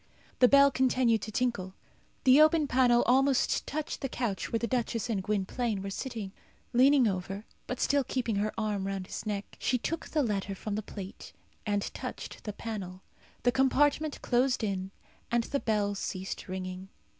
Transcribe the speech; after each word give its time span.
The 0.39 0.47
bell 0.47 0.71
continued 0.71 1.21
to 1.21 1.31
tinkle. 1.31 1.75
The 2.23 2.41
open 2.41 2.65
panel 2.67 3.03
almost 3.03 3.67
touched 3.67 4.01
the 4.01 4.09
couch 4.09 4.51
where 4.51 4.57
the 4.57 4.65
duchess 4.65 5.11
and 5.11 5.21
Gwynplaine 5.21 5.83
were 5.83 5.91
sitting. 5.91 6.31
Leaning 6.73 7.07
over, 7.07 7.45
but 7.67 7.79
still 7.79 8.03
keeping 8.03 8.37
her 8.37 8.51
arm 8.57 8.87
round 8.87 9.05
his 9.05 9.27
neck, 9.27 9.55
she 9.59 9.77
took 9.77 10.07
the 10.07 10.23
letter 10.23 10.55
from 10.55 10.73
the 10.73 10.81
plate, 10.81 11.33
and 11.67 11.83
touched 11.93 12.45
the 12.45 12.53
panel. 12.53 13.03
The 13.43 13.51
compartment 13.51 14.23
closed 14.23 14.63
in, 14.63 14.89
and 15.31 15.43
the 15.43 15.59
bell 15.59 15.93
ceased 15.93 16.47
ringing. 16.47 16.89